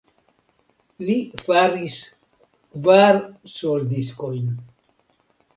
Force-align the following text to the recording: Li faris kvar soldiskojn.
Li 1.09 1.17
faris 1.49 1.99
kvar 2.79 3.21
soldiskojn. 3.59 4.53